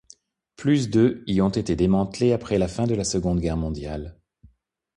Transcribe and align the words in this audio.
Plus 0.55 0.89
de 0.89 1.23
y 1.27 1.41
ont 1.41 1.49
été 1.49 1.75
démantelés 1.75 2.33
après 2.33 2.57
la 2.57 2.67
fin 2.67 2.87
de 2.87 2.95
la 2.95 3.03
Seconde 3.03 3.39
Guerre 3.39 3.55
mondiale. 3.55 4.17